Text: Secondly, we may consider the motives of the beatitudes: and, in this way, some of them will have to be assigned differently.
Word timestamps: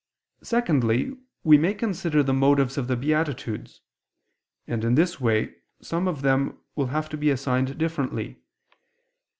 Secondly, 0.41 1.11
we 1.43 1.59
may 1.59 1.75
consider 1.75 2.23
the 2.23 2.33
motives 2.33 2.75
of 2.75 2.87
the 2.87 2.95
beatitudes: 2.95 3.81
and, 4.65 4.83
in 4.83 4.95
this 4.95 5.21
way, 5.21 5.53
some 5.79 6.07
of 6.07 6.23
them 6.23 6.57
will 6.75 6.87
have 6.87 7.07
to 7.09 7.17
be 7.17 7.29
assigned 7.29 7.77
differently. 7.77 8.41